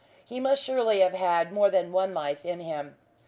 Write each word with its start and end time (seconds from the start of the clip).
He 0.25 0.39
must 0.39 0.63
surely 0.63 1.01
have 1.01 1.13
had 1.13 1.51
more 1.51 1.69
than 1.69 1.91
one 1.91 2.11
life 2.15 2.43
in 2.43 2.59
him. 2.59 2.97